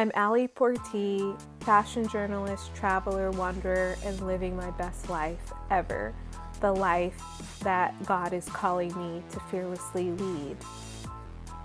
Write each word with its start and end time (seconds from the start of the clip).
I'm 0.00 0.12
Ali 0.16 0.48
Portee, 0.48 1.38
fashion 1.60 2.08
journalist, 2.08 2.74
traveler, 2.74 3.30
wanderer, 3.32 3.98
and 4.02 4.18
living 4.26 4.56
my 4.56 4.70
best 4.70 5.10
life 5.10 5.52
ever. 5.70 6.14
The 6.62 6.72
life 6.72 7.22
that 7.62 7.94
God 8.06 8.32
is 8.32 8.46
calling 8.46 8.96
me 8.96 9.22
to 9.32 9.40
fearlessly 9.50 10.12
lead. 10.12 10.56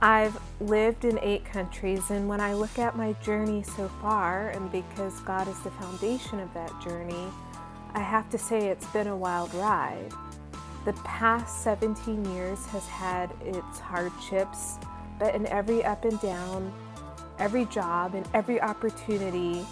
I've 0.01 0.37
lived 0.59 1.05
in 1.05 1.17
eight 1.19 1.45
countries, 1.45 2.09
and 2.09 2.27
when 2.27 2.41
I 2.41 2.55
look 2.55 2.77
at 2.77 2.97
my 2.97 3.13
journey 3.23 3.63
so 3.63 3.87
far, 4.01 4.49
and 4.49 4.69
because 4.69 5.17
God 5.21 5.47
is 5.47 5.57
the 5.61 5.71
foundation 5.71 6.41
of 6.41 6.53
that 6.55 6.73
journey, 6.81 7.29
I 7.93 8.01
have 8.01 8.29
to 8.31 8.37
say 8.37 8.67
it's 8.67 8.87
been 8.87 9.07
a 9.07 9.15
wild 9.15 9.53
ride. 9.53 10.11
The 10.83 10.91
past 11.05 11.63
17 11.63 12.25
years 12.33 12.65
has 12.65 12.85
had 12.87 13.31
its 13.45 13.79
hardships, 13.79 14.77
but 15.19 15.33
in 15.35 15.45
every 15.47 15.85
up 15.85 16.03
and 16.03 16.19
down, 16.19 16.73
every 17.39 17.65
job 17.65 18.15
and 18.15 18.27
every 18.33 18.61
opportunity, 18.61 19.65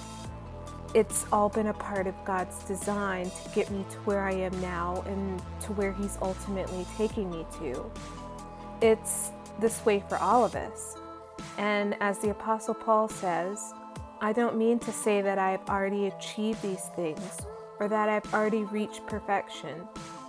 it's 0.93 1.25
all 1.31 1.49
been 1.49 1.67
a 1.67 1.73
part 1.73 2.07
of 2.07 2.15
God's 2.25 2.63
design 2.65 3.25
to 3.25 3.49
get 3.55 3.71
me 3.71 3.85
to 3.89 3.97
where 3.99 4.21
I 4.21 4.33
am 4.33 4.59
now 4.61 5.03
and 5.07 5.41
to 5.61 5.73
where 5.73 5.91
He's 5.91 6.17
ultimately 6.21 6.85
taking 6.97 7.31
me 7.31 7.45
to. 7.59 7.91
It's 8.81 9.31
this 9.59 9.83
way 9.85 10.03
for 10.07 10.17
all 10.17 10.45
of 10.45 10.55
us. 10.55 10.97
And 11.57 11.95
as 11.99 12.19
the 12.19 12.29
Apostle 12.29 12.73
Paul 12.73 13.07
says, 13.07 13.73
I 14.21 14.33
don't 14.33 14.57
mean 14.57 14.79
to 14.79 14.91
say 14.91 15.21
that 15.21 15.37
I've 15.37 15.67
already 15.67 16.07
achieved 16.07 16.61
these 16.61 16.85
things 16.95 17.41
or 17.79 17.87
that 17.87 18.09
I've 18.09 18.33
already 18.33 18.63
reached 18.65 19.05
perfection, 19.07 19.87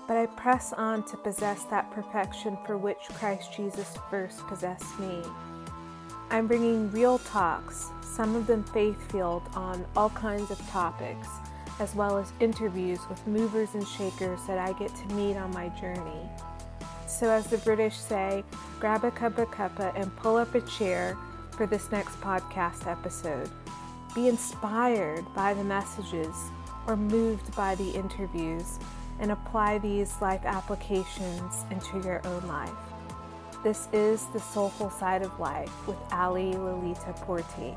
but 0.08 0.16
I 0.16 0.26
press 0.26 0.72
on 0.72 1.04
to 1.04 1.16
possess 1.16 1.64
that 1.64 1.90
perfection 1.90 2.58
for 2.66 2.76
which 2.76 2.98
Christ 3.14 3.52
Jesus 3.54 3.96
first 4.10 4.46
possessed 4.46 4.98
me. 4.98 5.22
I'm 6.34 6.48
bringing 6.48 6.90
real 6.90 7.20
talks, 7.20 7.92
some 8.02 8.34
of 8.34 8.48
them 8.48 8.64
faith 8.64 8.98
filled, 9.12 9.44
on 9.54 9.86
all 9.94 10.10
kinds 10.10 10.50
of 10.50 10.58
topics, 10.68 11.28
as 11.78 11.94
well 11.94 12.18
as 12.18 12.32
interviews 12.40 12.98
with 13.08 13.24
movers 13.28 13.74
and 13.74 13.86
shakers 13.86 14.40
that 14.48 14.58
I 14.58 14.72
get 14.72 14.92
to 14.96 15.14
meet 15.14 15.36
on 15.36 15.52
my 15.52 15.68
journey. 15.80 16.28
So, 17.06 17.30
as 17.30 17.46
the 17.46 17.58
British 17.58 17.96
say, 17.96 18.42
grab 18.80 19.04
a 19.04 19.12
cuppa 19.12 19.46
cuppa 19.46 19.92
and 19.94 20.14
pull 20.16 20.34
up 20.34 20.56
a 20.56 20.60
chair 20.62 21.16
for 21.52 21.66
this 21.66 21.92
next 21.92 22.20
podcast 22.20 22.90
episode. 22.90 23.48
Be 24.12 24.26
inspired 24.26 25.24
by 25.36 25.54
the 25.54 25.62
messages 25.62 26.34
or 26.88 26.96
moved 26.96 27.54
by 27.54 27.76
the 27.76 27.92
interviews 27.92 28.80
and 29.20 29.30
apply 29.30 29.78
these 29.78 30.20
life 30.20 30.44
applications 30.44 31.64
into 31.70 32.04
your 32.04 32.26
own 32.26 32.44
life. 32.48 32.93
This 33.64 33.88
is 33.94 34.26
The 34.26 34.40
Soulful 34.40 34.90
Side 34.90 35.22
of 35.22 35.40
Life 35.40 35.72
with 35.86 35.96
Ali 36.12 36.52
Lolita 36.52 37.14
Portee. 37.20 37.74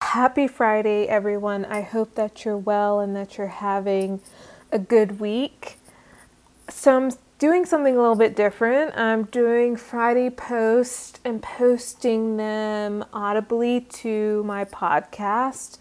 Happy 0.00 0.48
Friday, 0.48 1.06
everyone. 1.08 1.66
I 1.66 1.82
hope 1.82 2.14
that 2.14 2.46
you're 2.46 2.56
well 2.56 3.00
and 3.00 3.14
that 3.14 3.36
you're 3.36 3.48
having 3.48 4.22
a 4.72 4.78
good 4.78 5.20
week. 5.20 5.78
So, 6.70 6.96
I'm 6.96 7.10
doing 7.40 7.64
something 7.64 7.96
a 7.96 7.98
little 7.98 8.14
bit 8.14 8.36
different. 8.36 8.94
I'm 8.98 9.24
doing 9.24 9.74
Friday 9.74 10.28
posts 10.28 11.18
and 11.24 11.42
posting 11.42 12.36
them 12.36 13.02
audibly 13.14 13.80
to 13.80 14.44
my 14.44 14.66
podcast. 14.66 15.78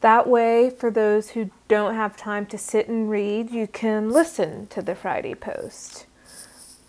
That 0.00 0.26
way, 0.26 0.70
for 0.70 0.90
those 0.90 1.30
who 1.30 1.50
don't 1.68 1.94
have 1.94 2.16
time 2.16 2.46
to 2.46 2.56
sit 2.56 2.88
and 2.88 3.10
read, 3.10 3.50
you 3.50 3.66
can 3.66 4.08
listen 4.08 4.68
to 4.68 4.80
the 4.80 4.94
Friday 4.94 5.34
post. 5.34 6.06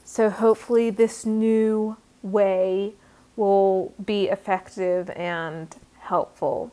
So, 0.05 0.29
hopefully, 0.29 0.89
this 0.89 1.25
new 1.25 1.97
way 2.23 2.93
will 3.35 3.93
be 4.03 4.29
effective 4.29 5.09
and 5.11 5.75
helpful. 5.99 6.71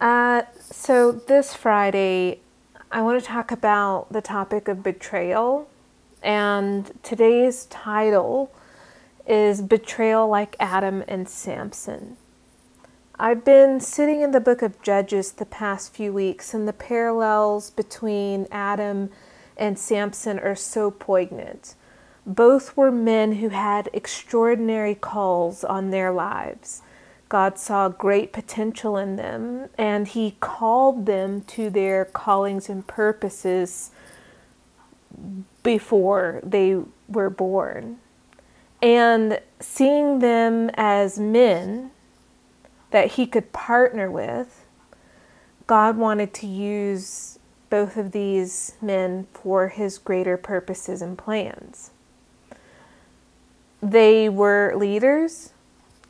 Uh, 0.00 0.42
so, 0.58 1.12
this 1.12 1.54
Friday, 1.54 2.40
I 2.90 3.02
want 3.02 3.20
to 3.20 3.26
talk 3.26 3.50
about 3.50 4.10
the 4.10 4.22
topic 4.22 4.68
of 4.68 4.82
betrayal 4.82 5.68
and 6.24 6.90
today's 7.02 7.66
title 7.66 8.50
is 9.26 9.60
Betrayal 9.60 10.26
Like 10.26 10.56
Adam 10.58 11.04
and 11.06 11.28
Samson. 11.28 12.16
I've 13.18 13.44
been 13.44 13.78
sitting 13.78 14.22
in 14.22 14.32
the 14.32 14.40
book 14.40 14.62
of 14.62 14.80
Judges 14.82 15.32
the 15.32 15.44
past 15.44 15.94
few 15.94 16.14
weeks, 16.14 16.54
and 16.54 16.66
the 16.66 16.72
parallels 16.72 17.70
between 17.70 18.46
Adam 18.50 19.10
and 19.56 19.78
Samson 19.78 20.38
are 20.38 20.56
so 20.56 20.90
poignant. 20.90 21.74
Both 22.26 22.74
were 22.74 22.90
men 22.90 23.32
who 23.32 23.50
had 23.50 23.90
extraordinary 23.92 24.94
calls 24.94 25.62
on 25.62 25.90
their 25.90 26.10
lives. 26.10 26.80
God 27.28 27.58
saw 27.58 27.90
great 27.90 28.32
potential 28.32 28.96
in 28.96 29.16
them, 29.16 29.68
and 29.76 30.08
He 30.08 30.36
called 30.40 31.04
them 31.04 31.42
to 31.42 31.68
their 31.68 32.06
callings 32.06 32.70
and 32.70 32.86
purposes 32.86 33.90
before 35.64 36.40
they 36.44 36.78
were 37.08 37.30
born. 37.30 37.98
And 38.80 39.40
seeing 39.58 40.20
them 40.20 40.70
as 40.74 41.18
men 41.18 41.90
that 42.92 43.12
he 43.12 43.26
could 43.26 43.52
partner 43.52 44.08
with, 44.08 44.66
God 45.66 45.96
wanted 45.96 46.32
to 46.34 46.46
use 46.46 47.40
both 47.70 47.96
of 47.96 48.12
these 48.12 48.74
men 48.80 49.26
for 49.32 49.68
his 49.68 49.98
greater 49.98 50.36
purposes 50.36 51.02
and 51.02 51.18
plans. 51.18 51.90
They 53.82 54.28
were 54.28 54.74
leaders 54.76 55.52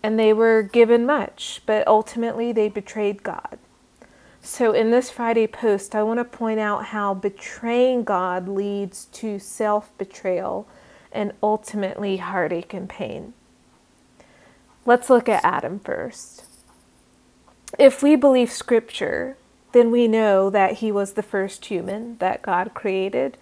and 0.02 0.18
they 0.18 0.32
were 0.32 0.62
given 0.62 1.06
much, 1.06 1.62
but 1.64 1.86
ultimately 1.88 2.52
they 2.52 2.68
betrayed 2.68 3.22
God. 3.22 3.58
So, 4.46 4.72
in 4.72 4.90
this 4.90 5.08
Friday 5.08 5.46
post, 5.46 5.94
I 5.94 6.02
want 6.02 6.18
to 6.18 6.24
point 6.24 6.60
out 6.60 6.84
how 6.86 7.14
betraying 7.14 8.04
God 8.04 8.46
leads 8.46 9.06
to 9.06 9.38
self 9.38 9.96
betrayal 9.96 10.68
and 11.10 11.32
ultimately 11.42 12.18
heartache 12.18 12.74
and 12.74 12.86
pain. 12.86 13.32
Let's 14.84 15.08
look 15.08 15.30
at 15.30 15.42
Adam 15.42 15.78
first. 15.78 16.44
If 17.78 18.02
we 18.02 18.16
believe 18.16 18.52
Scripture, 18.52 19.38
then 19.72 19.90
we 19.90 20.06
know 20.06 20.50
that 20.50 20.74
he 20.74 20.92
was 20.92 21.14
the 21.14 21.22
first 21.22 21.64
human 21.64 22.18
that 22.18 22.42
God 22.42 22.74
created, 22.74 23.38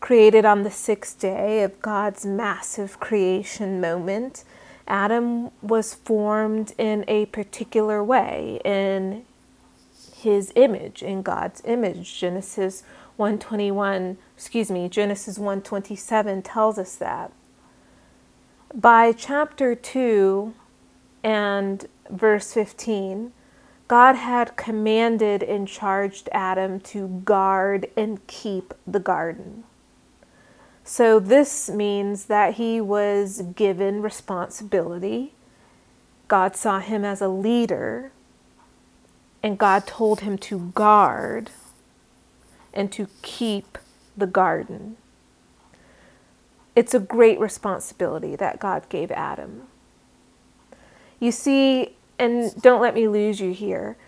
created 0.00 0.44
on 0.44 0.64
the 0.64 0.70
sixth 0.70 1.20
day 1.20 1.62
of 1.62 1.80
God's 1.80 2.26
massive 2.26 2.98
creation 2.98 3.80
moment. 3.80 4.42
Adam 4.88 5.52
was 5.62 5.94
formed 5.94 6.74
in 6.76 7.04
a 7.06 7.26
particular 7.26 8.02
way, 8.02 8.60
in 8.64 9.24
his 10.24 10.52
image 10.56 11.02
in 11.02 11.22
God's 11.22 11.62
image. 11.64 12.18
Genesis 12.18 12.82
121, 13.16 14.16
excuse 14.34 14.70
me, 14.70 14.88
Genesis 14.88 15.38
127 15.38 16.42
tells 16.42 16.78
us 16.78 16.96
that. 16.96 17.30
By 18.74 19.12
chapter 19.12 19.74
2 19.74 20.52
and 21.22 21.86
verse 22.10 22.52
15, 22.52 23.32
God 23.86 24.16
had 24.16 24.56
commanded 24.56 25.42
and 25.42 25.68
charged 25.68 26.30
Adam 26.32 26.80
to 26.80 27.20
guard 27.24 27.90
and 27.96 28.26
keep 28.26 28.72
the 28.86 28.98
garden. 28.98 29.64
So, 30.82 31.18
this 31.18 31.70
means 31.70 32.26
that 32.26 32.54
he 32.54 32.80
was 32.80 33.42
given 33.54 34.02
responsibility. 34.02 35.34
God 36.28 36.56
saw 36.56 36.80
him 36.80 37.04
as 37.04 37.20
a 37.20 37.28
leader 37.28 38.12
and 39.44 39.58
God 39.58 39.86
told 39.86 40.20
him 40.20 40.38
to 40.38 40.72
guard 40.74 41.50
and 42.72 42.90
to 42.92 43.08
keep 43.20 43.76
the 44.16 44.26
garden. 44.26 44.96
It's 46.74 46.94
a 46.94 46.98
great 46.98 47.38
responsibility 47.38 48.36
that 48.36 48.58
God 48.58 48.88
gave 48.88 49.10
Adam. 49.10 49.64
You 51.20 51.30
see, 51.30 51.94
and 52.18 52.58
don't 52.62 52.80
let 52.80 52.94
me 52.94 53.06
lose 53.06 53.38
you 53.38 53.52
here. 53.52 53.98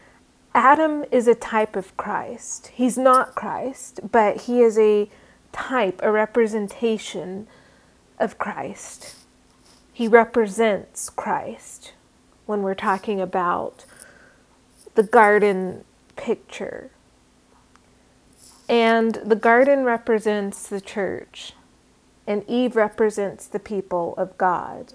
Adam 0.55 1.05
is 1.13 1.29
a 1.29 1.35
type 1.35 1.77
of 1.77 1.95
Christ. 1.99 2.69
He's 2.69 2.97
not 2.97 3.35
Christ, 3.35 4.01
but 4.11 4.43
he 4.43 4.63
is 4.63 4.79
a 4.79 5.11
type, 5.53 6.01
a 6.03 6.11
representation 6.11 7.47
of 8.19 8.39
Christ. 8.39 9.17
He 9.93 10.09
represents 10.09 11.11
Christ 11.11 11.93
when 12.47 12.63
we're 12.63 12.75
talking 12.75 13.21
about 13.21 13.85
the 14.97 15.03
garden 15.03 15.85
picture. 16.17 16.91
And 18.69 19.15
the 19.25 19.37
garden 19.37 19.85
represents 19.85 20.67
the 20.69 20.81
church, 20.81 21.53
and 22.27 22.43
Eve 22.49 22.75
represents 22.75 23.47
the 23.47 23.61
people 23.61 24.15
of 24.19 24.37
God. 24.37 24.95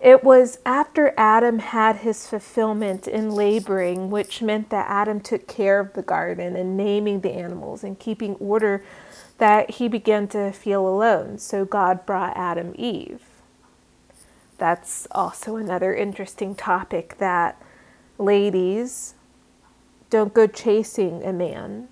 It 0.00 0.22
was 0.22 0.58
after 0.64 1.12
Adam 1.16 1.58
had 1.58 1.96
his 1.96 2.26
fulfillment 2.26 3.06
in 3.08 3.30
laboring, 3.30 4.10
which 4.10 4.42
meant 4.42 4.70
that 4.70 4.88
Adam 4.88 5.20
took 5.20 5.46
care 5.48 5.80
of 5.80 5.92
the 5.94 6.02
garden 6.02 6.56
and 6.56 6.76
naming 6.76 7.20
the 7.20 7.32
animals 7.32 7.82
and 7.82 7.98
keeping 7.98 8.34
order, 8.36 8.84
that 9.38 9.72
he 9.72 9.88
began 9.88 10.26
to 10.28 10.50
feel 10.52 10.86
alone. 10.86 11.38
So 11.38 11.64
God 11.64 12.06
brought 12.06 12.36
Adam 12.36 12.74
Eve. 12.76 13.22
That's 14.56 15.06
also 15.12 15.56
another 15.56 15.94
interesting 15.94 16.56
topic 16.56 17.18
that 17.18 17.60
ladies 18.18 19.14
don't 20.10 20.34
go 20.34 20.46
chasing 20.46 21.22
a 21.24 21.32
man. 21.32 21.88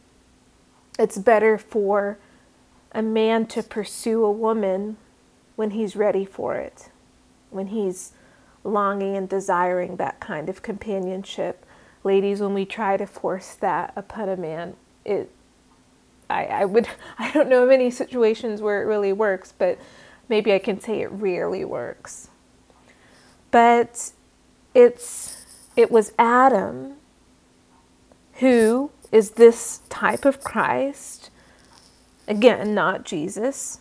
It's 0.99 1.19
better 1.19 1.59
for 1.59 2.19
a 2.93 3.03
man 3.03 3.47
to 3.47 3.63
pursue 3.63 4.25
a 4.25 4.33
woman 4.33 4.97
when 5.55 5.71
he's 5.71 5.97
ready 5.97 6.25
for 6.25 6.57
it 6.57 6.91
when 7.51 7.69
he's 7.69 8.13
longing 8.65 9.17
and 9.17 9.29
desiring 9.29 9.97
that 9.97 10.21
kind 10.21 10.49
of 10.49 10.63
companionship. 10.63 11.65
Ladies, 12.05 12.41
when 12.41 12.55
we 12.55 12.65
try 12.65 12.97
to 12.97 13.07
force 13.07 13.55
that 13.55 13.93
upon 13.97 14.29
a 14.29 14.37
man, 14.37 14.75
it 15.05 15.31
I, 16.29 16.45
I 16.47 16.65
would 16.65 16.89
I 17.19 17.33
don't 17.33 17.49
know 17.49 17.65
of 17.65 17.71
any 17.71 17.91
situations 17.91 18.61
where 18.61 18.83
it 18.83 18.87
really 18.87 19.13
works, 19.13 19.53
but 19.57 19.79
maybe 20.29 20.53
I 20.53 20.59
can 20.59 20.81
say 20.81 21.01
it 21.01 21.11
rarely 21.11 21.65
works. 21.65 22.29
But 23.51 24.13
it's 24.75 25.36
it 25.77 25.91
was 25.91 26.13
Adam 26.19 26.95
who 28.41 28.91
is 29.13 29.33
this 29.33 29.81
type 29.89 30.25
of 30.25 30.43
Christ, 30.43 31.31
again, 32.27 32.75
not 32.75 33.05
Jesus, 33.05 33.81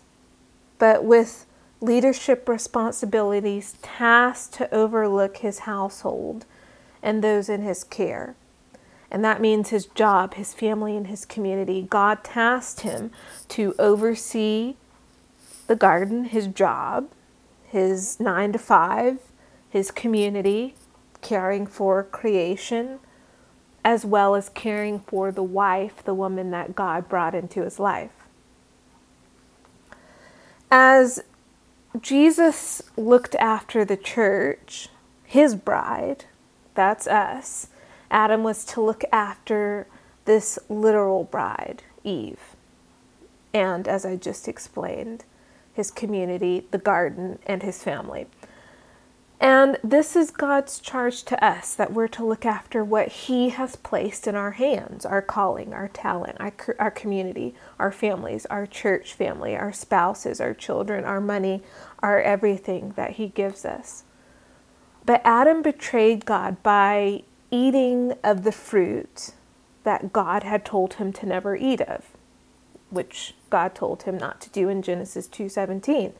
but 0.77 1.03
with 1.03 1.45
leadership 1.81 2.47
responsibilities 2.47 3.75
tasked 3.81 4.53
to 4.55 4.73
overlook 4.73 5.37
his 5.37 5.59
household 5.59 6.45
and 7.01 7.23
those 7.23 7.49
in 7.49 7.61
his 7.61 7.83
care. 7.83 8.35
And 9.11 9.23
that 9.23 9.41
means 9.41 9.69
his 9.69 9.85
job, 9.85 10.33
his 10.33 10.53
family, 10.53 10.97
and 10.97 11.07
his 11.07 11.25
community. 11.25 11.85
God 11.89 12.23
tasked 12.23 12.81
him 12.81 13.11
to 13.49 13.75
oversee 13.77 14.75
the 15.67 15.75
garden, 15.75 16.25
his 16.25 16.47
job, 16.47 17.09
his 17.65 18.19
nine 18.19 18.51
to 18.53 18.59
five, 18.59 19.19
his 19.69 19.91
community, 19.91 20.75
caring 21.25 21.65
for 21.65 22.03
creation, 22.03 22.99
as 23.83 24.05
well 24.05 24.35
as 24.35 24.49
caring 24.49 24.99
for 24.99 25.31
the 25.31 25.41
wife, 25.41 26.03
the 26.03 26.13
woman 26.13 26.51
that 26.51 26.75
God 26.75 27.09
brought 27.09 27.33
into 27.33 27.63
his 27.63 27.79
life. 27.79 28.11
As 30.69 31.23
Jesus 31.99 32.83
looked 32.95 33.33
after 33.35 33.83
the 33.83 33.97
church, 33.97 34.89
his 35.23 35.55
bride, 35.55 36.25
that's 36.75 37.07
us. 37.07 37.69
Adam 38.11 38.43
was 38.43 38.63
to 38.65 38.81
look 38.81 39.03
after 39.11 39.87
this 40.25 40.59
literal 40.69 41.23
bride, 41.23 41.81
Eve. 42.03 42.55
And 43.51 43.87
as 43.87 44.05
I 44.05 44.15
just 44.15 44.47
explained, 44.47 45.23
his 45.73 45.89
community, 45.89 46.67
the 46.69 46.77
garden, 46.77 47.39
and 47.47 47.63
his 47.63 47.83
family. 47.83 48.27
And 49.39 49.77
this 49.83 50.15
is 50.15 50.31
God's 50.31 50.79
charge 50.79 51.23
to 51.23 51.43
us 51.43 51.73
that 51.75 51.91
we're 51.91 52.07
to 52.09 52.25
look 52.25 52.45
after 52.45 52.83
what 52.83 53.09
He 53.09 53.49
has 53.49 53.75
placed 53.75 54.27
in 54.27 54.35
our 54.35 54.51
hands 54.51 55.05
our 55.05 55.21
calling, 55.21 55.73
our 55.73 55.89
talent, 55.89 56.37
our, 56.39 56.53
our 56.79 56.91
community, 56.91 57.53
our 57.77 57.91
families, 57.91 58.45
our 58.47 58.65
church 58.65 59.13
family, 59.13 59.55
our 59.55 59.73
spouses, 59.73 60.39
our 60.39 60.53
children, 60.53 61.03
our 61.03 61.21
money, 61.21 61.61
our 61.99 62.21
everything 62.21 62.93
that 62.95 63.11
He 63.11 63.27
gives 63.27 63.65
us. 63.65 64.03
But 65.05 65.21
Adam 65.23 65.61
betrayed 65.61 66.25
God 66.25 66.63
by 66.63 67.23
eating 67.51 68.13
of 68.23 68.43
the 68.43 68.51
fruit 68.51 69.31
that 69.83 70.11
God 70.11 70.43
had 70.43 70.65
told 70.65 70.95
him 70.95 71.13
to 71.13 71.25
never 71.25 71.55
eat 71.55 71.79
of, 71.81 72.05
which 72.89 73.35
God 73.49 73.75
told 73.75 74.03
him 74.03 74.17
not 74.17 74.41
to 74.41 74.49
do 74.49 74.67
in 74.67 74.81
Genesis 74.81 75.27
2:17. 75.27 76.13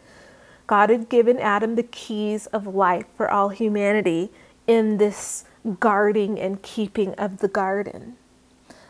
God 0.68 0.90
had 0.90 1.10
given 1.10 1.40
Adam 1.40 1.76
the 1.76 1.84
keys 1.84 2.48
of 2.48 2.68
life 2.68 3.06
for 3.16 3.30
all 3.30 3.50
humanity 3.50 4.32
in 4.68 4.98
this 4.98 5.46
guarding 5.80 6.40
and 6.40 6.62
keeping 6.62 7.14
of 7.16 7.38
the 7.38 7.48
garden. 7.48 8.18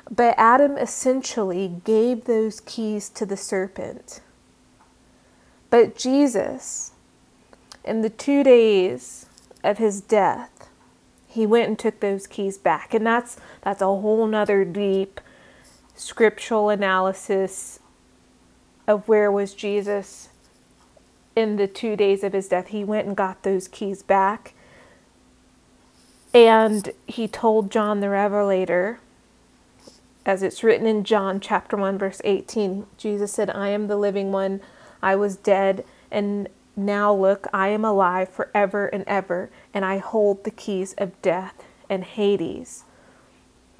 But 0.09 0.35
Adam 0.37 0.77
essentially 0.77 1.81
gave 1.83 2.25
those 2.25 2.59
keys 2.59 3.09
to 3.09 3.25
the 3.25 3.37
serpent. 3.37 4.21
But 5.69 5.97
Jesus, 5.97 6.91
in 7.83 8.01
the 8.01 8.09
two 8.09 8.43
days 8.43 9.25
of 9.63 9.77
his 9.77 9.99
death, 9.99 10.69
he 11.27 11.45
went 11.45 11.67
and 11.67 11.79
took 11.79 11.99
those 11.99 12.27
keys 12.27 12.57
back. 12.57 12.93
And 12.93 13.05
that's 13.05 13.37
that's 13.61 13.81
a 13.81 13.85
whole 13.85 14.25
nother 14.27 14.63
deep 14.63 15.19
scriptural 15.95 16.69
analysis 16.69 17.79
of 18.87 19.07
where 19.07 19.31
was 19.31 19.53
Jesus 19.53 20.29
in 21.35 21.57
the 21.57 21.67
two 21.67 21.95
days 21.95 22.23
of 22.23 22.33
his 22.33 22.47
death, 22.47 22.67
he 22.67 22.83
went 22.83 23.07
and 23.07 23.15
got 23.15 23.43
those 23.43 23.67
keys 23.67 24.03
back. 24.03 24.53
And 26.33 26.91
he 27.07 27.27
told 27.27 27.71
John 27.71 27.99
the 27.99 28.09
Revelator, 28.09 28.99
as 30.25 30.43
it's 30.43 30.63
written 30.63 30.87
in 30.87 31.03
John 31.03 31.39
chapter 31.39 31.77
1, 31.77 31.97
verse 31.97 32.21
18, 32.23 32.87
Jesus 32.97 33.31
said, 33.31 33.49
I 33.49 33.69
am 33.69 33.87
the 33.87 33.97
living 33.97 34.31
one. 34.31 34.61
I 35.01 35.15
was 35.15 35.35
dead, 35.35 35.85
and 36.09 36.49
now 36.75 37.13
look, 37.13 37.47
I 37.53 37.69
am 37.69 37.85
alive 37.85 38.29
forever 38.29 38.87
and 38.87 39.03
ever, 39.05 39.49
and 39.73 39.85
I 39.85 39.99
hold 39.99 40.43
the 40.43 40.51
keys 40.51 40.93
of 40.97 41.21
death 41.21 41.63
and 41.89 42.03
Hades. 42.03 42.83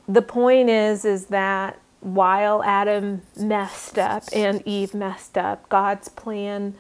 The 0.07 0.22
point 0.22 0.69
is, 0.69 1.04
is 1.04 1.25
that 1.28 1.80
while 2.00 2.63
Adam 2.63 3.24
messed 3.36 3.98
up 3.98 4.24
and 4.31 4.62
Eve 4.66 4.94
messed 4.94 5.38
up, 5.38 5.68
God's 5.68 6.10
plan 6.10 6.75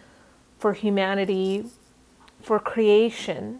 for 0.65 0.73
humanity, 0.73 1.63
for 2.41 2.57
creation, 2.57 3.59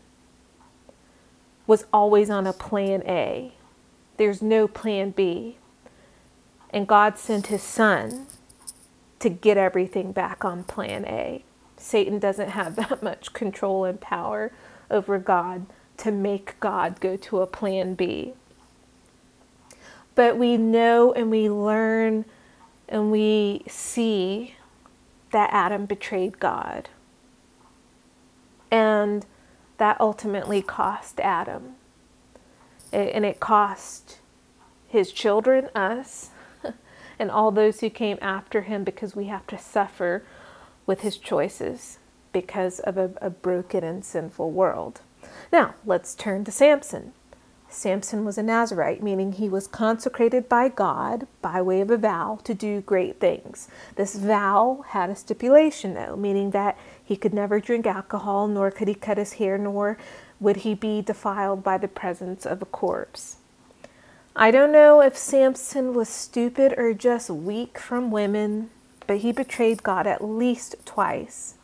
was 1.67 1.85
always 1.93 2.31
on 2.31 2.47
a 2.47 2.51
plan 2.51 3.03
A. 3.05 3.53
There's 4.17 4.41
no 4.41 4.67
plan 4.67 5.11
B. 5.11 5.57
And 6.71 6.87
God 6.87 7.19
sent 7.19 7.45
his 7.45 7.61
son 7.61 8.25
to 9.19 9.29
get 9.29 9.55
everything 9.55 10.13
back 10.13 10.43
on 10.43 10.63
plan 10.63 11.05
A. 11.05 11.43
Satan 11.77 12.17
doesn't 12.17 12.49
have 12.49 12.75
that 12.77 13.03
much 13.03 13.33
control 13.33 13.85
and 13.85 14.01
power 14.01 14.51
over 14.89 15.19
God 15.19 15.67
to 15.97 16.09
make 16.09 16.59
God 16.59 16.99
go 16.99 17.15
to 17.17 17.41
a 17.41 17.45
plan 17.45 17.93
B. 17.93 18.33
But 20.15 20.39
we 20.39 20.57
know 20.57 21.13
and 21.13 21.29
we 21.29 21.51
learn 21.51 22.25
and 22.89 23.11
we 23.11 23.61
see 23.67 24.55
that 25.29 25.51
Adam 25.53 25.85
betrayed 25.85 26.39
God. 26.39 26.89
And 28.71 29.25
that 29.77 29.99
ultimately 29.99 30.61
cost 30.61 31.19
Adam. 31.19 31.75
And 32.91 33.25
it 33.25 33.39
cost 33.39 34.19
his 34.87 35.11
children, 35.11 35.69
us, 35.75 36.29
and 37.19 37.29
all 37.29 37.51
those 37.51 37.81
who 37.81 37.89
came 37.89 38.17
after 38.21 38.61
him 38.61 38.83
because 38.83 39.15
we 39.15 39.25
have 39.25 39.45
to 39.47 39.57
suffer 39.57 40.23
with 40.85 41.01
his 41.01 41.17
choices 41.17 41.99
because 42.31 42.79
of 42.79 42.97
a, 42.97 43.11
a 43.21 43.29
broken 43.29 43.83
and 43.83 44.05
sinful 44.05 44.51
world. 44.51 45.01
Now, 45.51 45.75
let's 45.85 46.15
turn 46.15 46.45
to 46.45 46.51
Samson. 46.51 47.13
Samson 47.75 48.23
was 48.23 48.37
a 48.37 48.43
Nazarite, 48.43 49.03
meaning 49.03 49.33
he 49.33 49.49
was 49.49 49.67
consecrated 49.67 50.47
by 50.47 50.69
God 50.69 51.27
by 51.41 51.61
way 51.61 51.81
of 51.81 51.91
a 51.91 51.97
vow 51.97 52.39
to 52.45 52.53
do 52.53 52.81
great 52.81 53.19
things. 53.19 53.67
This 53.95 54.15
vow 54.15 54.85
had 54.89 55.09
a 55.09 55.15
stipulation, 55.15 55.93
though, 55.93 56.15
meaning 56.15 56.51
that 56.51 56.77
he 57.03 57.17
could 57.17 57.33
never 57.33 57.59
drink 57.59 57.85
alcohol, 57.85 58.47
nor 58.47 58.71
could 58.71 58.87
he 58.87 58.95
cut 58.95 59.17
his 59.17 59.33
hair, 59.33 59.57
nor 59.57 59.97
would 60.39 60.57
he 60.57 60.73
be 60.73 61.01
defiled 61.01 61.63
by 61.63 61.77
the 61.77 61.87
presence 61.87 62.45
of 62.45 62.61
a 62.61 62.65
corpse. 62.65 63.37
I 64.35 64.51
don't 64.51 64.71
know 64.71 65.01
if 65.01 65.17
Samson 65.17 65.93
was 65.93 66.09
stupid 66.09 66.73
or 66.77 66.93
just 66.93 67.29
weak 67.29 67.77
from 67.77 68.11
women, 68.11 68.69
but 69.07 69.17
he 69.17 69.31
betrayed 69.31 69.83
God 69.83 70.07
at 70.07 70.23
least 70.23 70.75
twice. 70.85 71.55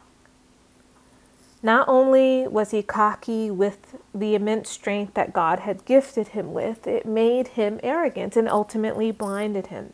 Not 1.63 1.87
only 1.87 2.47
was 2.47 2.71
he 2.71 2.81
cocky 2.81 3.51
with 3.51 3.95
the 4.15 4.33
immense 4.33 4.69
strength 4.69 5.13
that 5.13 5.33
God 5.33 5.59
had 5.59 5.85
gifted 5.85 6.29
him 6.29 6.53
with, 6.53 6.87
it 6.87 7.05
made 7.05 7.49
him 7.49 7.79
arrogant 7.83 8.35
and 8.35 8.49
ultimately 8.49 9.11
blinded 9.11 9.67
him. 9.67 9.93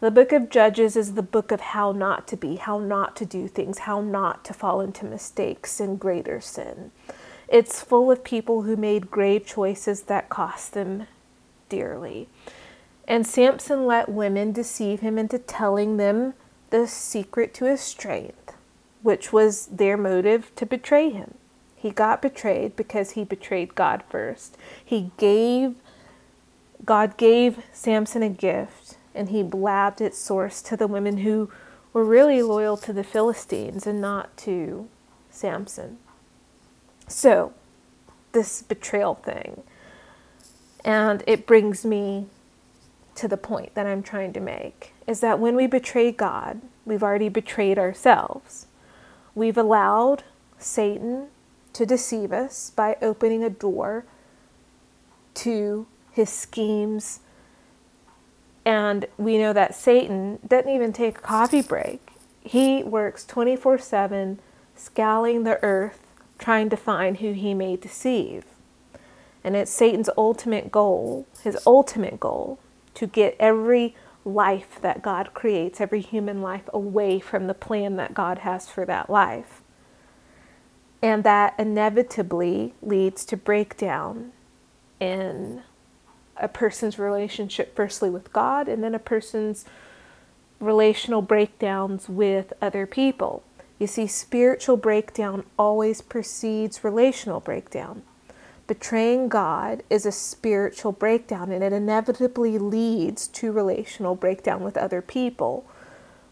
The 0.00 0.10
book 0.10 0.32
of 0.32 0.48
Judges 0.48 0.96
is 0.96 1.14
the 1.14 1.22
book 1.22 1.52
of 1.52 1.60
how 1.60 1.92
not 1.92 2.26
to 2.28 2.36
be, 2.36 2.56
how 2.56 2.78
not 2.78 3.14
to 3.16 3.26
do 3.26 3.46
things, 3.46 3.80
how 3.80 4.00
not 4.00 4.44
to 4.46 4.54
fall 4.54 4.80
into 4.80 5.04
mistakes 5.04 5.78
and 5.78 6.00
greater 6.00 6.40
sin. 6.40 6.90
It's 7.48 7.82
full 7.82 8.10
of 8.10 8.24
people 8.24 8.62
who 8.62 8.74
made 8.74 9.10
grave 9.10 9.44
choices 9.44 10.04
that 10.04 10.30
cost 10.30 10.72
them 10.72 11.06
dearly. 11.68 12.28
And 13.06 13.26
Samson 13.26 13.86
let 13.86 14.08
women 14.08 14.52
deceive 14.52 15.00
him 15.00 15.18
into 15.18 15.38
telling 15.38 15.98
them 15.98 16.32
the 16.70 16.86
secret 16.88 17.52
to 17.54 17.66
his 17.66 17.82
strength 17.82 18.41
which 19.02 19.32
was 19.32 19.66
their 19.66 19.96
motive 19.96 20.54
to 20.56 20.66
betray 20.66 21.10
him. 21.10 21.34
He 21.74 21.90
got 21.90 22.22
betrayed 22.22 22.76
because 22.76 23.12
he 23.12 23.24
betrayed 23.24 23.74
God 23.74 24.04
first. 24.08 24.56
He 24.84 25.10
gave, 25.16 25.74
God 26.84 27.16
gave 27.16 27.64
Samson 27.72 28.22
a 28.22 28.28
gift 28.28 28.96
and 29.14 29.28
he 29.30 29.42
blabbed 29.42 30.00
its 30.00 30.18
source 30.18 30.62
to 30.62 30.76
the 30.76 30.86
women 30.86 31.18
who 31.18 31.50
were 31.92 32.04
really 32.04 32.42
loyal 32.42 32.76
to 32.78 32.92
the 32.92 33.04
Philistines 33.04 33.86
and 33.86 34.00
not 34.00 34.36
to 34.38 34.88
Samson. 35.30 35.98
So, 37.08 37.52
this 38.32 38.62
betrayal 38.62 39.14
thing. 39.16 39.62
And 40.84 41.22
it 41.26 41.46
brings 41.46 41.84
me 41.84 42.26
to 43.14 43.28
the 43.28 43.36
point 43.36 43.74
that 43.74 43.86
I'm 43.86 44.02
trying 44.02 44.32
to 44.32 44.40
make 44.40 44.94
is 45.06 45.20
that 45.20 45.38
when 45.38 45.54
we 45.54 45.66
betray 45.66 46.12
God, 46.12 46.60
we've 46.84 47.02
already 47.02 47.28
betrayed 47.28 47.78
ourselves. 47.78 48.66
We've 49.34 49.56
allowed 49.56 50.24
Satan 50.58 51.28
to 51.72 51.86
deceive 51.86 52.32
us 52.32 52.70
by 52.70 52.96
opening 53.00 53.42
a 53.42 53.50
door 53.50 54.04
to 55.34 55.86
his 56.10 56.28
schemes. 56.28 57.20
And 58.64 59.06
we 59.16 59.38
know 59.38 59.52
that 59.52 59.74
Satan 59.74 60.38
doesn't 60.46 60.70
even 60.70 60.92
take 60.92 61.18
a 61.18 61.22
coffee 61.22 61.62
break. 61.62 62.00
He 62.42 62.82
works 62.82 63.24
24 63.24 63.78
7, 63.78 64.40
scouring 64.76 65.44
the 65.44 65.62
earth, 65.62 66.00
trying 66.38 66.68
to 66.70 66.76
find 66.76 67.18
who 67.18 67.32
he 67.32 67.54
may 67.54 67.76
deceive. 67.76 68.44
And 69.44 69.56
it's 69.56 69.70
Satan's 69.70 70.10
ultimate 70.16 70.70
goal, 70.70 71.26
his 71.42 71.58
ultimate 71.66 72.20
goal, 72.20 72.58
to 72.94 73.06
get 73.06 73.36
every 73.40 73.96
life 74.24 74.78
that 74.80 75.02
God 75.02 75.34
creates, 75.34 75.80
every 75.80 76.00
human 76.00 76.40
life, 76.42 76.68
away 76.72 77.18
from 77.18 77.46
the 77.46 77.54
plan 77.54 77.96
that 77.96 78.14
God 78.14 78.38
has 78.38 78.68
for 78.68 78.84
that 78.86 79.10
life. 79.10 79.62
And 81.02 81.24
that 81.24 81.54
inevitably 81.58 82.74
leads 82.80 83.24
to 83.26 83.36
breakdown 83.36 84.32
in 85.00 85.62
a 86.36 86.48
person's 86.48 86.98
relationship, 86.98 87.74
firstly 87.74 88.08
with 88.08 88.32
God, 88.32 88.68
and 88.68 88.84
then 88.84 88.94
a 88.94 89.00
person's 89.00 89.64
relational 90.60 91.22
breakdowns 91.22 92.08
with 92.08 92.52
other 92.62 92.86
people. 92.86 93.42
You 93.80 93.88
see, 93.88 94.06
spiritual 94.06 94.76
breakdown 94.76 95.44
always 95.58 96.00
precedes 96.00 96.84
relational 96.84 97.40
breakdown. 97.40 98.02
Betraying 98.72 99.28
God 99.28 99.82
is 99.90 100.06
a 100.06 100.10
spiritual 100.10 100.92
breakdown, 100.92 101.52
and 101.52 101.62
it 101.62 101.74
inevitably 101.74 102.56
leads 102.56 103.28
to 103.28 103.52
relational 103.52 104.14
breakdown 104.14 104.64
with 104.64 104.78
other 104.78 105.02
people. 105.02 105.66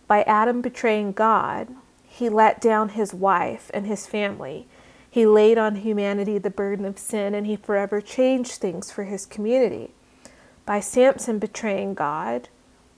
By 0.07 0.23
Adam 0.23 0.63
betraying 0.63 1.13
God, 1.13 1.69
he 2.03 2.31
let 2.31 2.59
down 2.59 2.89
his 2.89 3.13
wife 3.13 3.71
and 3.75 3.87
his 3.87 4.07
family. 4.07 4.67
He 5.11 5.27
laid 5.27 5.59
on 5.59 5.77
humanity 5.77 6.39
the 6.39 6.49
burden 6.49 6.87
of 6.87 6.99
sin 6.99 7.35
and 7.35 7.47
he 7.47 7.57
forever 7.57 8.01
changed 8.01 8.53
things 8.53 8.91
for 8.91 9.05
his 9.05 9.27
community. 9.27 9.91
By 10.65 10.81
Samson 10.81 11.39
betraying 11.39 11.93
God, 11.93 12.49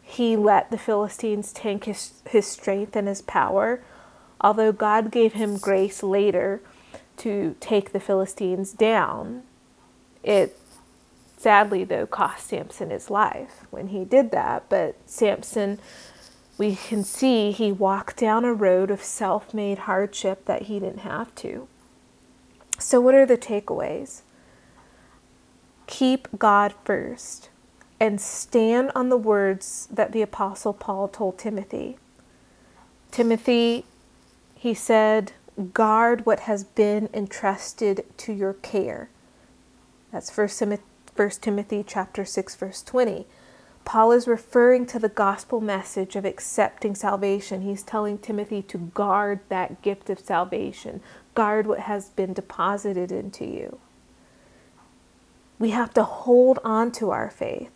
he 0.03 0.37
let 0.37 0.71
the 0.71 0.79
Philistines 0.79 1.53
take 1.53 1.87
his, 1.87 2.13
his 2.29 2.47
strength 2.47 2.95
and 2.95 3.09
his 3.09 3.23
power, 3.23 3.83
although 4.41 4.71
God 4.71 5.11
gave 5.11 5.33
him 5.33 5.57
grace 5.59 6.05
later 6.05 6.61
to 7.23 7.57
take 7.61 7.93
the 7.93 8.01
Philistines 8.01 8.73
down. 8.73 9.43
It 10.23 10.59
sadly, 11.37 11.85
though, 11.85 12.07
cost 12.07 12.49
Samson 12.49 12.91
his 12.91 13.11
life 13.11 13.67
when 13.71 13.89
he 13.89 14.05
did 14.05 14.31
that, 14.31 14.69
but 14.69 14.97
Samson 15.07 15.79
we 16.59 16.77
can 16.77 17.03
see 17.03 17.51
he 17.51 17.73
walked 17.73 18.19
down 18.19 18.45
a 18.45 18.53
road 18.53 18.91
of 18.91 19.03
self 19.03 19.53
made 19.55 19.79
hardship 19.79 20.45
that 20.45 20.63
he 20.63 20.79
didn't 20.79 21.01
have 21.01 21.35
to. 21.37 21.67
So, 22.79 23.01
what 23.01 23.15
are 23.15 23.27
the 23.27 23.39
takeaways? 23.39 24.23
Keep 25.87 26.39
God 26.39 26.75
first 26.85 27.49
and 27.99 28.21
stand 28.21 28.91
on 28.95 29.09
the 29.09 29.17
words 29.17 29.89
that 29.91 30.13
the 30.13 30.23
Apostle 30.23 30.73
Paul 30.73 31.09
told 31.09 31.39
Timothy. 31.39 31.99
Timothy, 33.11 33.85
he 34.55 34.75
said, 34.75 35.33
guard 35.71 36.27
what 36.27 36.41
has 36.41 36.65
been 36.65 37.09
entrusted 37.15 38.05
to 38.19 38.33
your 38.33 38.55
care. 38.55 39.09
That's 40.11 40.37
1 40.37 41.31
Timothy 41.41 41.85
chapter 41.87 42.25
6 42.25 42.57
verse 42.57 42.83
20. 42.83 43.27
Paul 43.85 44.13
is 44.13 44.29
referring 44.29 44.87
to 44.87 44.99
the 44.99 45.09
gospel 45.09 45.61
message 45.61 46.15
of 46.17 46.25
accepting 46.25 46.95
salvation. 46.95 47.63
He's 47.63 47.83
telling 47.83 48.19
Timothy 48.19 48.63
to 48.63 48.79
guard 48.79 49.41
that 49.49 49.83
gift 49.83 50.09
of 50.09 50.21
salvation, 50.21 51.01
guard 51.35 51.67
what 51.67 51.81
has 51.81 52.11
been 52.11 52.33
deposited 52.33 53.11
into 53.11 53.45
you. 53.45 53.79
We 55.59 55.71
have 55.71 55.93
to 55.95 56.05
hold 56.05 56.59
on 56.65 56.93
to 56.93 57.11
our 57.11 57.31
faith. 57.31 57.71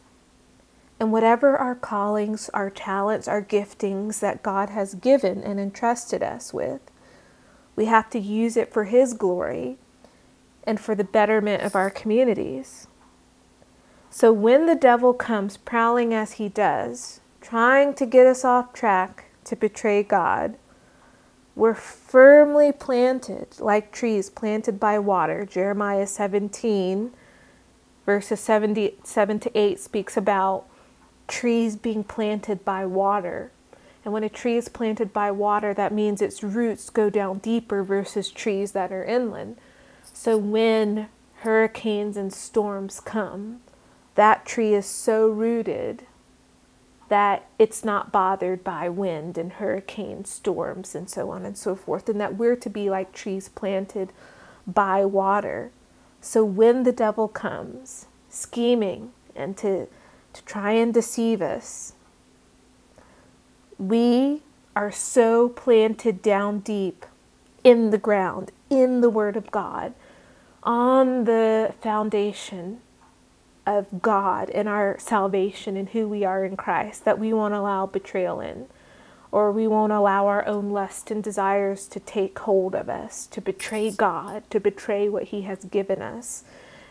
And 0.99 1.13
whatever 1.13 1.57
our 1.57 1.75
callings, 1.75 2.49
our 2.55 2.71
talents, 2.71 3.29
our 3.29 3.43
giftings 3.43 4.21
that 4.21 4.43
God 4.43 4.71
has 4.71 4.95
given 4.95 5.43
and 5.43 5.61
entrusted 5.61 6.23
us 6.23 6.55
with, 6.55 6.81
we 7.77 7.85
have 7.85 8.11
to 8.11 8.19
use 8.19 8.57
it 8.57 8.73
for 8.73 8.85
His 8.85 9.15
glory 9.15 9.79
and 10.65 10.81
for 10.81 10.95
the 10.95 11.05
betterment 11.05 11.63
of 11.63 11.77
our 11.77 11.91
communities. 11.91 12.89
So 14.11 14.33
when 14.33 14.67
the 14.67 14.75
devil 14.75 15.13
comes 15.15 15.57
prowling 15.57 16.13
as 16.15 16.33
he 16.33 16.49
does, 16.49 17.21
trying 17.41 17.95
to 17.95 18.07
get 18.07 18.27
us 18.27 18.45
off 18.45 18.73
track 18.73 19.27
to 19.45 19.55
betray 19.55 20.03
God, 20.03 20.57
we're 21.55 21.75
firmly 21.75 22.73
planted 22.73 23.61
like 23.61 23.93
trees 23.93 24.29
planted 24.29 24.81
by 24.81 24.99
water. 24.99 25.47
Jeremiah 25.47 26.07
17, 26.07 27.13
verses 28.05 28.41
77 28.41 29.41
to 29.41 29.59
8, 29.59 29.81
speaks 29.81 30.17
about 30.17 30.65
trees 31.29 31.77
being 31.77 32.03
planted 32.03 32.65
by 32.65 32.85
water. 32.87 33.53
And 34.07 34.13
when 34.13 34.23
a 34.23 34.29
tree 34.29 34.57
is 34.57 34.69
planted 34.69 35.13
by 35.13 35.33
water, 35.33 35.75
that 35.75 35.93
means 35.93 36.23
its 36.23 36.45
roots 36.45 36.91
go 36.91 37.11
down 37.11 37.39
deeper 37.39 37.83
versus 37.83 38.31
trees 38.31 38.71
that 38.71 38.93
are 38.93 39.05
inland. 39.05 39.57
So 40.13 40.39
when 40.39 41.09
hurricanes 41.39 42.17
and 42.17 42.33
storms 42.33 43.01
come, 43.01 43.63
that 44.15 44.47
tree 44.47 44.75
is 44.75 44.87
so 44.87 45.27
rooted 45.27 46.07
that 47.09 47.49
it's 47.59 47.85
not 47.85 48.13
bothered 48.13 48.63
by 48.63 48.89
wind 48.89 49.37
and 49.37 49.55
hurricane 49.55 50.25
storms 50.25 50.95
and 50.95 51.11
so 51.11 51.31
on 51.31 51.45
and 51.45 51.59
so 51.59 51.75
forth, 51.75 52.09
and 52.09 52.21
that 52.21 52.37
we're 52.37 52.55
to 52.55 52.71
be 52.71 52.89
like 52.89 53.13
trees 53.13 53.49
planted 53.49 54.13
by 54.69 55.05
water. 55.05 55.73
So 56.21 56.45
when 56.45 56.85
the 56.85 56.93
devil 56.93 57.27
comes 57.27 58.07
scheming 58.31 59.11
and 59.35 59.57
to, 59.57 59.89
to 60.33 60.45
try 60.45 60.71
and 60.75 60.95
deceive 60.95 61.43
us, 61.43 61.95
we 63.79 64.43
are 64.75 64.93
so 64.93 65.49
planted 65.49 66.23
down 66.23 66.61
deep 66.61 67.07
in 67.65 67.91
the 67.91 67.99
ground, 67.99 68.53
in 68.71 69.01
the 69.01 69.11
Word 69.11 69.37
of 69.37 69.51
God, 69.51 69.95
on 70.63 71.25
the 71.25 71.75
foundation 71.81 72.81
of 73.67 74.01
God 74.01 74.49
and 74.51 74.69
our 74.69 74.97
salvation 74.99 75.77
and 75.77 75.89
who 75.89 76.09
we 76.09 76.25
are 76.25 76.45
in 76.45 76.57
Christ 76.57 77.05
that 77.05 77.19
we 77.19 77.33
won't 77.33 77.55
allow 77.55 77.87
betrayal 77.87 78.41
in, 78.41 78.67
or 79.33 79.51
we 79.51 79.67
won't 79.67 79.93
allow 79.93 80.27
our 80.27 80.47
own 80.47 80.71
lust 80.71 81.11
and 81.11 81.23
desires 81.23 81.89
to 81.89 82.01
take 82.01 82.39
hold 82.39 82.75
of 82.75 82.89
us, 82.89 83.27
to 83.29 83.41
betray 83.41 83.91
God, 83.91 84.49
to 84.51 84.61
betray 84.61 85.09
what 85.09 85.25
He 85.25 85.43
has 85.43 85.65
given 85.65 86.01
us, 86.01 86.45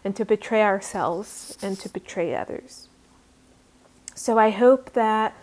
and 0.03 0.15
to 0.15 0.25
betray 0.25 0.61
ourselves 0.61 1.57
and 1.61 1.79
to 1.79 1.89
betray 1.89 2.35
others. 2.35 2.89
So 4.13 4.37
I 4.37 4.49
hope 4.49 4.93
that 4.93 5.33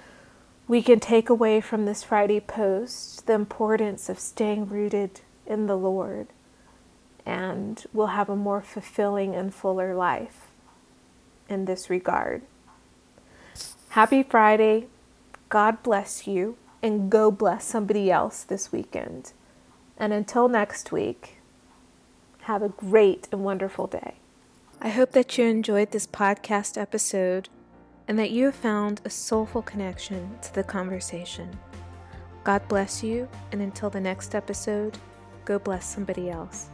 we 0.73 0.81
can 0.81 0.99
take 0.99 1.29
away 1.29 1.61
from 1.61 1.85
this 1.85 2.03
Friday 2.03 2.41
post 2.41 3.27
the 3.27 3.35
importance 3.35 4.09
of 4.09 4.19
staying 4.19 4.67
rooted 4.67 5.21
in 5.47 5.67
the 5.67 5.77
Lord, 5.77 6.29
and 7.27 7.85
we'll 7.93 8.07
have 8.07 8.31
a 8.31 8.37
more 8.37 8.63
fulfilling 8.63 9.35
and 9.35 9.55
fuller 9.55 9.95
life 9.95 10.47
in 11.47 11.67
this 11.67 11.91
regard. 11.91 12.41
Happy 13.91 14.23
Friday. 14.23 14.87
God 15.51 15.83
bless 15.83 16.27
you, 16.27 16.57
and 16.83 17.11
go 17.11 17.31
bless 17.31 17.67
somebody 17.67 18.11
else 18.11 18.43
this 18.43 18.73
weekend. 18.73 19.35
And 19.99 20.15
until 20.15 20.49
next 20.49 20.91
week, 20.91 21.37
have 22.45 22.63
a 22.63 22.71
great 22.71 23.29
and 23.31 23.45
wonderful 23.45 23.89
day. 23.89 24.15
I 24.81 24.89
hope 24.89 25.13
that 25.13 25.37
you 25.37 25.45
enjoyed 25.45 25.91
this 25.91 26.07
podcast 26.07 26.81
episode 26.81 27.51
and 28.09 28.19
that 28.19 28.31
you 28.31 28.47
have 28.47 28.55
found 28.55 29.01
a 29.05 29.11
soulful 29.11 29.63
connection 29.63 30.37
to 30.43 30.55
the 30.55 30.65
conversation. 30.65 31.49
God 32.45 32.67
bless 32.69 33.03
you, 33.03 33.29
and 33.53 33.63
until 33.63 33.91
the 33.91 34.01
next 34.01 34.35
episode, 34.35 34.99
go 35.45 35.59
bless 35.59 35.87
somebody 35.87 36.29
else. 36.29 36.69